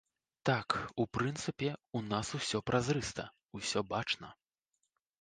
Так, 0.49 0.69
у 1.03 1.05
прынцыпе, 1.17 1.69
у 2.01 2.03
нас 2.09 2.33
усё 2.41 2.65
празрыста, 2.73 3.29
усё 3.63 3.89
бачна. 3.97 4.37